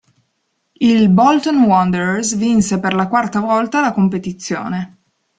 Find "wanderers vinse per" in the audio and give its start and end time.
1.65-2.95